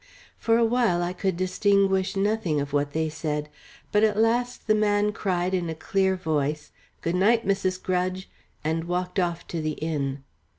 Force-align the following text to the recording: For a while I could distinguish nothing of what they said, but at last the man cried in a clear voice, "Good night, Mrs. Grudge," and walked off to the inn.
For 0.39 0.57
a 0.57 0.65
while 0.65 1.03
I 1.03 1.13
could 1.13 1.37
distinguish 1.37 2.15
nothing 2.15 2.59
of 2.59 2.73
what 2.73 2.91
they 2.93 3.07
said, 3.07 3.49
but 3.91 4.03
at 4.03 4.17
last 4.17 4.65
the 4.65 4.73
man 4.73 5.11
cried 5.11 5.53
in 5.53 5.69
a 5.69 5.75
clear 5.75 6.15
voice, 6.15 6.71
"Good 7.01 7.13
night, 7.13 7.45
Mrs. 7.45 7.79
Grudge," 7.79 8.27
and 8.63 8.85
walked 8.85 9.19
off 9.19 9.45
to 9.49 9.61
the 9.61 9.73
inn. 9.73 10.23